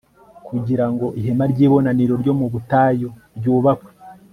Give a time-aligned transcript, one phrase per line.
[0.47, 3.91] kugira ngo ihema ry'ibonaniro ryo mu butayu ryubakwe